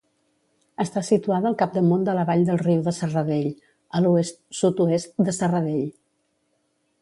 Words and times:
Està 0.83 1.01
situada 1.09 1.47
al 1.49 1.57
capdamunt 1.59 2.07
de 2.07 2.15
la 2.19 2.23
vall 2.29 2.45
del 2.47 2.57
riu 2.61 2.81
de 2.87 2.95
Serradell, 3.01 3.51
a 3.99 4.03
l'oest-sud-oest 4.07 5.23
de 5.29 5.37
Serradell. 5.43 5.87